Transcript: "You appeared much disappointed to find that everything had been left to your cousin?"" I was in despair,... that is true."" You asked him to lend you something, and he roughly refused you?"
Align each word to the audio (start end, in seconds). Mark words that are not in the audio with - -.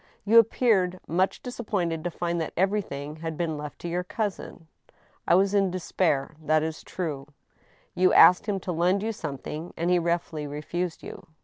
"You 0.25 0.39
appeared 0.39 0.99
much 1.07 1.43
disappointed 1.43 2.03
to 2.03 2.09
find 2.09 2.41
that 2.41 2.53
everything 2.57 3.17
had 3.17 3.37
been 3.37 3.55
left 3.55 3.77
to 3.81 3.87
your 3.87 4.03
cousin?"" 4.03 4.65
I 5.27 5.35
was 5.35 5.53
in 5.53 5.69
despair,... 5.69 6.33
that 6.43 6.63
is 6.63 6.81
true."" 6.83 7.27
You 7.93 8.11
asked 8.11 8.47
him 8.47 8.59
to 8.61 8.71
lend 8.71 9.03
you 9.03 9.13
something, 9.13 9.75
and 9.77 9.91
he 9.91 9.99
roughly 9.99 10.47
refused 10.47 11.03
you?" 11.03 11.27